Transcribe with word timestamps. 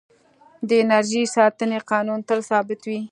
د 0.67 0.69
انرژۍ 0.83 1.23
ساتنې 1.35 1.79
قانون 1.89 2.19
تل 2.27 2.39
ثابت 2.49 2.81
وي. 2.89 3.01